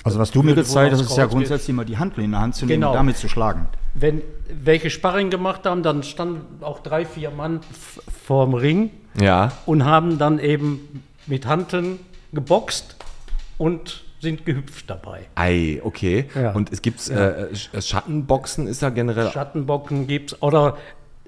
[0.03, 2.55] Also was du mir gezeigt hast, ist ja grundsätzlich immer die Handel in der Hand
[2.55, 2.91] zu nehmen Genau.
[2.91, 3.67] und damit zu schlagen.
[3.93, 7.59] Wenn welche Sparring gemacht haben, dann standen auch drei, vier Mann
[8.25, 9.51] vorm Ring Ja.
[9.65, 11.99] und haben dann eben mit Hanteln
[12.31, 12.95] geboxt
[13.57, 15.21] und sind gehüpft dabei.
[15.35, 16.29] Ei, okay.
[16.35, 16.51] Ja.
[16.51, 19.31] Und es gibt äh, Sch- Schattenboxen, ist da generell.
[19.31, 20.77] Schattenbocken gibt's oder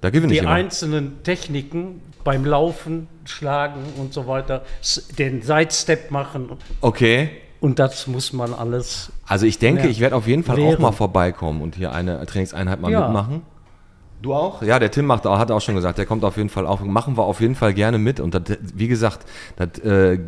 [0.02, 0.54] da gewinne ich die immer.
[0.54, 4.64] einzelnen Techniken beim Laufen, Schlagen und so weiter,
[5.18, 6.50] den Sidestep machen
[6.82, 7.30] Okay.
[7.62, 9.12] und das muss man alles.
[9.26, 10.80] Also ich denke, ich werde auf jeden Fall auch Während.
[10.80, 13.02] mal vorbeikommen und hier eine Trainingseinheit mal Ja.
[13.06, 13.42] mitmachen.
[14.22, 14.62] Du auch?
[14.62, 16.82] Ja, der Tim macht, auch- hat auch schon gesagt, der kommt auf jeden Fall auch.
[16.82, 18.20] Machen wir auf jeden Fall gerne mit.
[18.20, 18.44] Und das,
[18.76, 20.20] wie gesagt, das äh,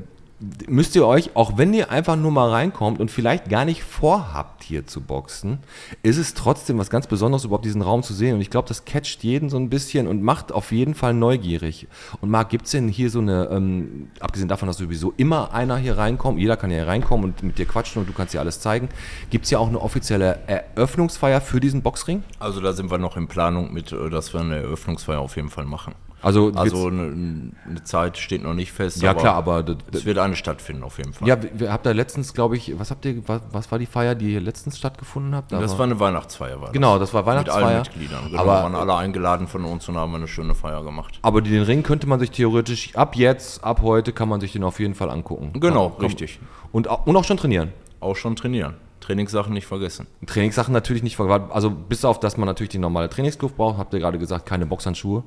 [0.67, 4.63] müsst ihr euch, auch wenn ihr einfach nur mal reinkommt und vielleicht gar nicht vorhabt,
[4.63, 5.59] hier zu boxen,
[6.01, 8.35] ist es trotzdem was ganz Besonderes, überhaupt diesen Raum zu sehen.
[8.35, 11.87] Und ich glaube, das catcht jeden so ein bisschen und macht auf jeden Fall neugierig.
[12.21, 15.77] Und Marc, gibt es denn hier so eine, ähm, abgesehen davon, dass sowieso immer einer
[15.77, 18.59] hier reinkommt, jeder kann hier reinkommen und mit dir quatschen und du kannst dir alles
[18.59, 18.89] zeigen,
[19.29, 22.23] gibt es hier auch eine offizielle Eröffnungsfeier für diesen Boxring?
[22.39, 25.49] Also da sind wir noch in Planung mit, äh, dass wir eine Eröffnungsfeier auf jeden
[25.49, 25.93] Fall machen.
[26.23, 29.01] Also, Also eine, eine Zeit steht noch nicht fest.
[29.01, 31.27] ja klar, aber d- d- es wird eine stattfinden auf jeden Fall.
[31.27, 34.15] ja, wir habt da letztens, glaube ich, was habt ihr, was, was war die Feier,
[34.15, 35.51] die ihr letztens stattgefunden habt?
[35.51, 36.61] Da das war eine Weihnachtsfeier.
[36.61, 37.35] War genau, das war das.
[37.35, 37.65] Mit Weihnachtsfeier.
[37.67, 38.23] allen Mitgliedern.
[38.31, 41.19] Genau, aber, waren alle eingeladen von uns und haben eine schöne Feier gemacht.
[41.21, 44.63] aber den Ring könnte man sich theoretisch ab jetzt, ab heute kann man sich den
[44.63, 45.51] auf jeden Fall angucken.
[45.59, 46.39] Genau, Kann- richtig.
[46.71, 47.73] Und, und auch schon trainieren.
[47.99, 48.75] Auch schon trainieren.
[49.01, 50.07] Trainingssachen nicht vergessen.
[50.25, 51.51] Trainingssachen natürlich nicht vergessen.
[51.51, 54.65] Also bis auf, dass man natürlich die normale Trainingsluft braucht, habt ihr gerade gesagt, keine
[54.65, 55.23] Boxhandschuhe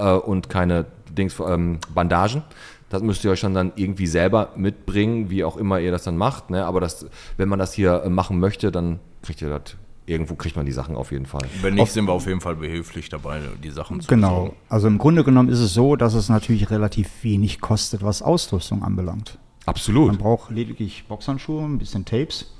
[0.00, 0.86] äh, und keine
[1.16, 2.42] Dings, ähm, Bandagen.
[2.88, 6.16] Das müsst ihr euch schon dann irgendwie selber mitbringen, wie auch immer ihr das dann
[6.16, 6.50] macht.
[6.50, 6.64] Ne?
[6.64, 10.56] Aber das, wenn man das hier äh, machen möchte, dann kriegt ihr das, irgendwo kriegt
[10.56, 11.42] man die Sachen auf jeden Fall.
[11.62, 14.28] Wenn nicht, sind wir auf jeden Fall behilflich dabei, die Sachen zu Genau.
[14.30, 14.56] besorgen.
[14.68, 18.82] Also im Grunde genommen ist es so, dass es natürlich relativ wenig kostet, was Ausrüstung
[18.82, 19.38] anbelangt.
[19.66, 20.08] Absolut.
[20.08, 22.52] Man braucht lediglich Boxhandschuhe, ein bisschen Tapes,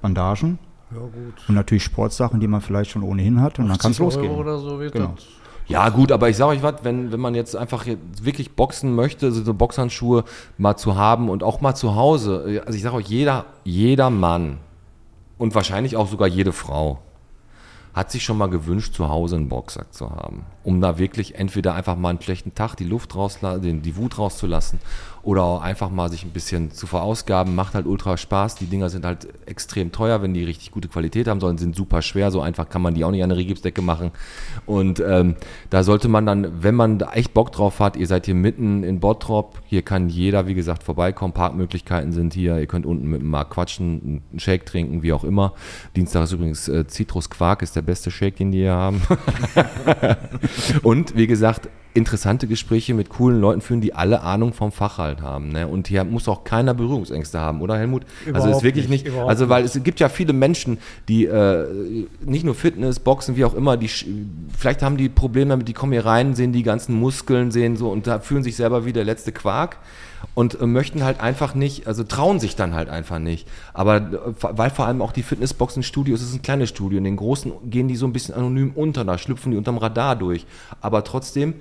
[0.00, 0.58] Bandagen
[0.90, 1.12] Ja, gut.
[1.48, 4.30] und natürlich Sportsachen, die man vielleicht schon ohnehin hat und dann kann es 80 losgehen.
[4.30, 5.12] Euro oder so wird Genau.
[5.16, 5.24] das.
[5.68, 7.86] Ja, gut, aber ich sage euch was, wenn, wenn man jetzt einfach
[8.22, 10.24] wirklich boxen möchte, so Boxhandschuhe
[10.58, 14.58] mal zu haben und auch mal zu Hause, also ich sage euch, jeder, jeder Mann
[15.38, 17.00] und wahrscheinlich auch sogar jede Frau
[17.94, 21.74] hat sich schon mal gewünscht, zu Hause einen Boxsack zu haben, um da wirklich entweder
[21.74, 24.80] einfach mal einen schlechten Tag die Luft rauslassen, die Wut rauszulassen
[25.26, 28.54] oder auch einfach mal sich ein bisschen zu verausgaben, macht halt ultra Spaß.
[28.54, 32.00] Die Dinger sind halt extrem teuer, wenn die richtig gute Qualität haben sollen, sind super
[32.00, 34.12] schwer, so einfach kann man die auch nicht an eine Rigipsdecke machen.
[34.66, 35.34] Und ähm,
[35.68, 38.84] da sollte man dann, wenn man da echt Bock drauf hat, ihr seid hier mitten
[38.84, 43.20] in Bottrop, hier kann jeder, wie gesagt, vorbeikommen, Parkmöglichkeiten sind hier, ihr könnt unten mit
[43.20, 45.54] dem Marc quatschen, einen Shake trinken, wie auch immer.
[45.96, 49.02] Dienstag ist übrigens äh, Citrus Quark, ist der beste Shake, den die hier haben.
[50.84, 55.22] Und wie gesagt, interessante Gespräche mit coolen Leuten führen, die alle Ahnung vom Fach halt
[55.22, 55.48] haben.
[55.48, 55.66] Ne?
[55.66, 58.02] Und hier muss auch keiner Berührungsängste haben, oder Helmut?
[58.26, 60.78] also ist Überhaupt wirklich nicht, nicht, also weil es gibt ja viele Menschen,
[61.08, 63.88] die äh, nicht nur Fitness, Boxen, wie auch immer, die
[64.56, 67.90] vielleicht haben die Probleme damit, die kommen hier rein, sehen die ganzen Muskeln, sehen so
[67.90, 69.78] und da fühlen sich selber wie der letzte Quark
[70.34, 73.48] und äh, möchten halt einfach nicht, also trauen sich dann halt einfach nicht.
[73.72, 77.16] Aber äh, weil vor allem auch die Fitnessboxen-Studios, es ist ein kleines Studio, in den
[77.16, 80.46] großen gehen die so ein bisschen anonym unter, da schlüpfen die unterm Radar durch.
[80.80, 81.54] Aber trotzdem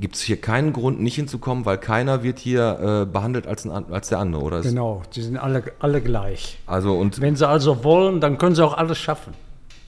[0.00, 3.92] gibt es hier keinen Grund, nicht hinzukommen, weil keiner wird hier äh, behandelt als, ein,
[3.92, 4.60] als der andere, oder?
[4.60, 6.58] Genau, die sind alle, alle gleich.
[6.66, 9.34] Also und Wenn sie also wollen, dann können sie auch alles schaffen.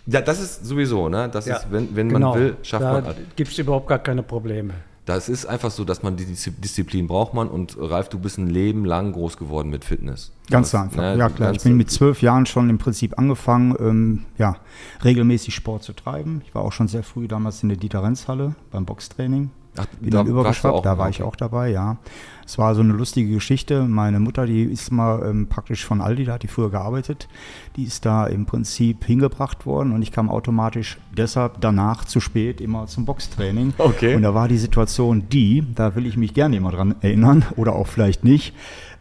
[0.06, 1.28] ja, das ist sowieso, ne?
[1.30, 2.30] Das Ja, ist, wenn, wenn genau.
[2.32, 3.16] man will, schafft da man alles.
[3.36, 4.74] gibt es überhaupt gar keine Probleme.
[5.06, 8.38] Das ist einfach so, dass man die Diszi- Disziplin braucht man und Ralf, du bist
[8.38, 10.30] ein Leben lang groß geworden mit Fitness.
[10.50, 10.98] Ganz Das, einfach.
[10.98, 14.56] ne, ja klar, ich bin mit zwölf Jahren schon im Prinzip angefangen, ähm, ja,
[15.02, 16.42] regelmäßig Sport zu treiben.
[16.46, 19.50] Ich war auch schon sehr früh damals in der Dieter-Renz-Halle beim Boxtraining.
[19.80, 21.28] Ach, Bin da übergeschwappt, da war ich okay.
[21.28, 21.96] auch dabei, ja.
[22.44, 23.84] Es war so eine lustige Geschichte.
[23.84, 27.28] Meine Mutter, die ist mal ähm, praktisch von Aldi, da hat die früher gearbeitet.
[27.76, 32.60] Die ist da im Prinzip hingebracht worden und ich kam automatisch deshalb danach zu spät
[32.60, 33.74] immer zum Boxtraining.
[33.78, 34.16] Okay.
[34.16, 37.74] Und da war die Situation die, da will ich mich gerne immer dran erinnern oder
[37.74, 38.52] auch vielleicht nicht,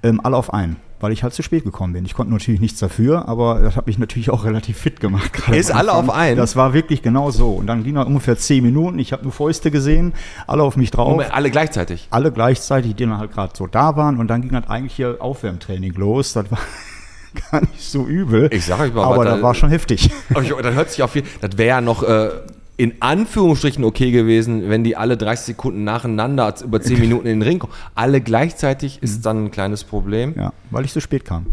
[0.03, 0.75] ähm, alle auf einen.
[0.99, 2.05] Weil ich halt zu spät gekommen bin.
[2.05, 5.31] Ich konnte natürlich nichts dafür, aber das hat mich natürlich auch relativ fit gemacht.
[5.51, 6.38] Ist alle auf einen?
[6.38, 7.51] Das war wirklich genau so.
[7.51, 8.99] Und dann ging das ungefähr zehn Minuten.
[8.99, 10.13] Ich habe nur Fäuste gesehen,
[10.47, 11.09] alle auf mich drauf.
[11.12, 12.07] Moment, alle gleichzeitig.
[12.12, 14.17] alle gleichzeitig, die dann halt gerade so da waren.
[14.17, 16.33] Und dann ging halt eigentlich hier Aufwärmtraining los.
[16.33, 16.59] Das war
[17.51, 18.49] gar nicht so übel.
[18.51, 20.09] Ich sag euch mal, aber das da- war schon heftig.
[20.31, 22.29] Aber ich, dann hört sich auf jeden das wäre ja noch äh,
[22.79, 27.47] in Anführungsstrichen okay gewesen, wenn die alle 30 Sekunden nacheinander über 10 Minuten in den
[27.47, 27.73] Ring kommen.
[27.93, 30.33] Alle gleichzeitig ist dann ein kleines Problem.
[30.37, 31.47] Ja, weil ich zu spät kam.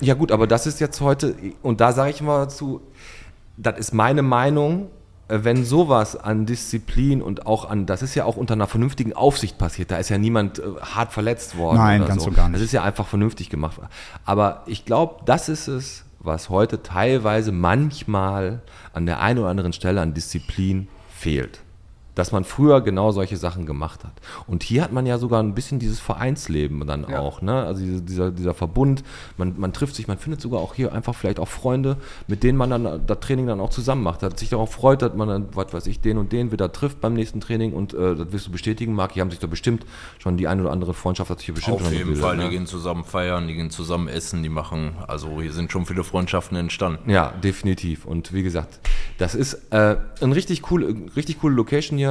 [0.00, 2.80] Ja gut, aber das ist jetzt heute, und da sage ich mal dazu,
[3.56, 4.86] das ist meine Meinung,
[5.26, 9.14] äh, wenn sowas an Disziplin und auch an, das ist ja auch unter einer vernünftigen
[9.14, 11.78] Aufsicht passiert, da ist ja niemand äh, hart verletzt worden.
[11.78, 12.28] Nein, ganz so.
[12.28, 12.54] und gar nicht.
[12.54, 13.80] Das ist ja einfach vernünftig gemacht.
[14.24, 19.72] Aber ich glaube, das ist es, was heute teilweise manchmal an der einen oder anderen
[19.72, 21.60] Stelle an Disziplin fehlt.
[22.14, 24.12] Dass man früher genau solche Sachen gemacht hat.
[24.46, 27.64] Und hier hat man ja sogar ein bisschen dieses Vereinsleben dann auch, ne?
[27.64, 29.02] Also diese, dieser, dieser Verbund,
[29.36, 31.96] man, man trifft sich, man findet sogar auch hier einfach vielleicht auch Freunde,
[32.26, 34.22] mit denen man dann das Training dann auch zusammen macht.
[34.22, 37.00] Hat sich darauf freut, dass man dann, was weiß ich, den und den wieder trifft
[37.00, 39.86] beim nächsten Training und äh, das wirst du bestätigen, Marc, hier haben sich da bestimmt
[40.18, 42.36] schon die eine oder andere Freundschaft hat sich hier bestimmt Auf schon jeden gebildet, Fall,
[42.36, 42.44] ne?
[42.44, 46.04] die gehen zusammen feiern, die gehen zusammen essen, die machen, also hier sind schon viele
[46.04, 47.10] Freundschaften entstanden.
[47.10, 48.04] Ja, definitiv.
[48.04, 48.80] Und wie gesagt,
[49.18, 52.01] das ist äh, ein richtig cool, richtig coole Location hier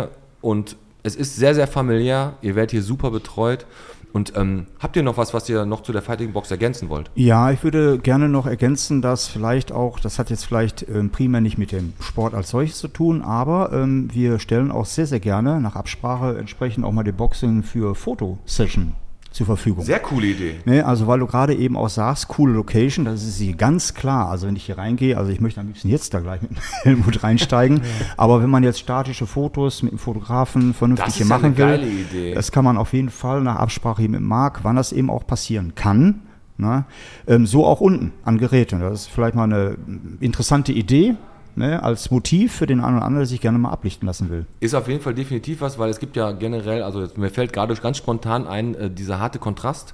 [0.42, 2.34] und es ist sehr, sehr familiär.
[2.42, 3.66] Ihr werdet hier super betreut.
[4.14, 7.10] Und ähm, habt ihr noch was, was ihr noch zu der Fighting Box ergänzen wollt?
[7.16, 11.40] Ja, ich würde gerne noch ergänzen, dass vielleicht auch, das hat jetzt vielleicht ähm, primär
[11.40, 15.22] nicht mit dem Sport als solches zu tun, aber ähm, wir stellen auch sehr, sehr
[15.22, 18.96] gerne nach Absprache entsprechend auch mal die Boxen für Fotosession
[19.32, 19.84] zur Verfügung.
[19.86, 20.56] Sehr coole Idee.
[20.66, 24.30] Ne, also weil du gerade eben auch sagst, coole Location, das ist sie ganz klar.
[24.30, 26.58] Also wenn ich hier reingehe, also ich möchte am liebsten jetzt da gleich mit dem
[26.84, 27.82] Helmut reinsteigen,
[28.18, 31.46] aber wenn man jetzt statische Fotos mit dem Fotografen vernünftig Das hier ist ja machen
[31.46, 32.34] eine will, geile Idee.
[32.34, 35.26] das kann man auf jeden Fall nach Absprache hier mit Marc, wann das eben auch
[35.26, 36.22] passieren kann.
[36.58, 36.86] Ne?
[37.26, 38.82] Ähm, so auch unten an Geräten.
[38.82, 39.78] Das ist vielleicht mal eine
[40.20, 41.16] interessante Idee.
[41.56, 44.46] Ne, als Motiv für den einen oder anderen, der sich gerne mal ablichten lassen will.
[44.62, 47.52] Ist auf jeden Fall definitiv was, weil es gibt ja generell, also jetzt, mir fällt
[47.52, 49.94] gerade ganz spontan ein, äh, dieser harte Kontrast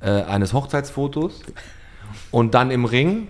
[0.00, 1.40] äh, eines Hochzeitsfotos
[2.30, 3.28] und dann im Ring.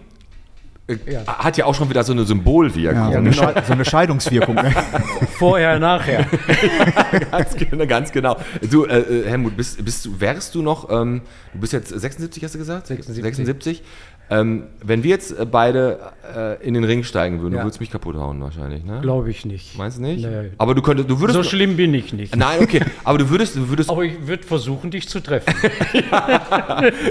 [0.87, 2.99] Äh, Hat ja auch schon wieder so eine Symbolwirkung.
[3.01, 4.55] Ja, so, eine Schei- so eine Scheidungswirkung.
[4.57, 4.71] Ne?
[5.39, 6.27] Vorher, nachher.
[7.31, 8.37] ganz, genau, ganz genau.
[8.71, 11.23] Du, äh, äh, Helmut, bist, bist du, wärst du noch, ähm,
[11.55, 12.87] du bist jetzt 76, hast du gesagt?
[12.87, 13.23] 76.
[13.25, 13.83] 76.
[14.31, 15.99] Ähm, wenn wir jetzt äh, beide
[16.35, 17.61] äh, in den Ring steigen würden, Ja.
[17.61, 19.01] du würdest mich kaputt hauen wahrscheinlich, ne?
[19.03, 19.77] Glaube ich nicht.
[19.77, 20.25] Meinst du nicht?
[20.25, 20.51] Nee.
[20.57, 21.37] Aber du könntest, du würdest.
[21.37, 22.35] So schlimm bin ich nicht.
[22.35, 22.81] Nein, okay.
[23.05, 23.91] Aber du würdest, du würdest.
[23.91, 25.53] Aber ich würde versuchen, dich zu treffen.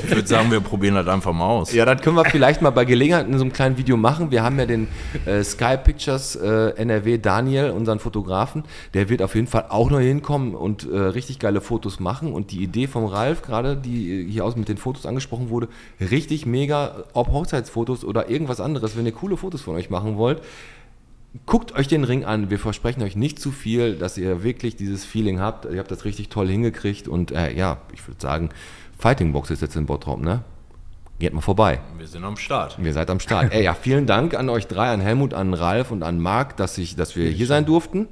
[0.04, 1.74] Ich würde sagen, wir probieren das einfach mal aus.
[1.74, 4.32] Ja, das können wir vielleicht mal bei Gelegenheit in so einem kleinen Video machen.
[4.32, 4.88] Wir haben ja den
[5.26, 8.64] äh, Sky Pictures äh, NRW Daniel, unseren Fotografen.
[8.94, 12.34] Der wird auf jeden Fall auch noch hinkommen und äh, richtig geile Fotos machen.
[12.34, 15.68] Und die Idee vom Ralf, gerade die hier aus mit den Fotos angesprochen wurde,
[16.00, 20.42] richtig mega, ob Hochzeitsfotos oder irgendwas anderes, wenn ihr coole Fotos von euch machen wollt.
[21.46, 22.50] Guckt euch den Ring an.
[22.52, 25.66] Wir versprechen euch nicht zu viel, dass ihr wirklich dieses Feeling habt.
[25.66, 27.08] Ihr habt das richtig toll hingekriegt.
[27.08, 28.50] Und äh, ja, ich würde sagen,
[29.00, 30.44] Fighting Box ist jetzt in Bottrop, ne?
[31.20, 31.80] Geht mal vorbei.
[31.98, 32.78] Wir sind am Start.
[32.82, 33.52] Ihr seid am Start.
[33.52, 36.78] Ey, ja, vielen Dank an euch drei, an Helmut, an Ralf und an Marc, dass,
[36.78, 38.08] ich, dass wir hier sein durften.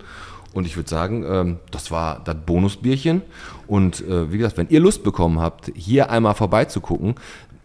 [0.53, 3.21] Und ich würde sagen, ähm, das war das Bonusbierchen.
[3.67, 7.15] Und äh, wie gesagt, wenn ihr Lust bekommen habt, hier einmal vorbeizugucken,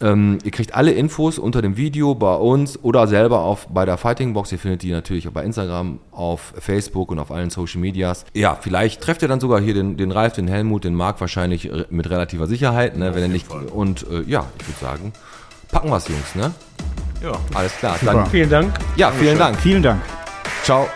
[0.01, 3.97] ähm, ihr kriegt alle Infos unter dem Video bei uns oder selber auf, bei der
[3.97, 4.53] Fighting Box.
[4.53, 8.25] Ihr findet die natürlich auch bei Instagram, auf Facebook und auf allen Social Medias.
[8.35, 11.71] Ja, vielleicht trefft ihr dann sogar hier den, den Ralf, den Helmut, den Marc wahrscheinlich
[11.71, 13.47] äh, mit relativer Sicherheit, ne, wenn er nicht.
[13.51, 15.13] Und äh, ja, ich würde sagen,
[15.71, 16.53] packen wir's, Jungs, ne?
[17.23, 17.33] Ja.
[17.55, 17.97] Alles klar.
[17.99, 18.13] Super.
[18.13, 18.75] Dann, Vielen Dank.
[18.97, 19.57] ja, vielen Dank.
[19.59, 20.01] Vielen Dank.
[20.63, 20.87] Ciao.